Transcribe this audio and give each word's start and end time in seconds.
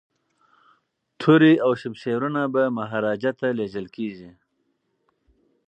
توري 1.19 1.53
او 1.65 1.71
شمشیرونه 1.81 2.41
به 2.53 2.63
مهاراجا 2.77 3.31
ته 3.39 3.47
لیږل 3.57 3.87
کیږي. 3.95 4.31